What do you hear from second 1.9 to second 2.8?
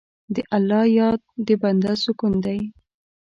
سکون دی.